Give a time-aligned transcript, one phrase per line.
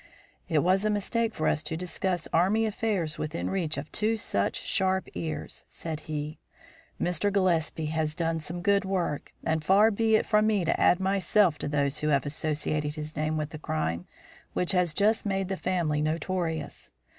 [0.49, 4.59] "It was a mistake for us to discuss Army affairs within reach of two such
[4.59, 6.39] sharp ears," said he.
[6.99, 7.31] "Mr.
[7.31, 11.59] Gillespie has done some good work, and far be it from me to add myself
[11.59, 14.07] to those who have associated his name with the crime
[14.53, 16.89] which has just made the family notorious.